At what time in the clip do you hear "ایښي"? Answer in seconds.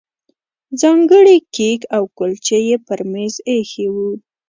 3.49-3.87